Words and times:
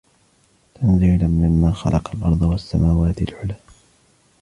تَنْزِيلًا 0.75 1.27
مِمَّنْ 1.27 1.73
خَلَقَ 1.73 2.15
الْأَرْضَ 2.15 2.41
وَالسَّمَاوَاتِ 2.41 3.21
الْعُلَى 3.21 3.55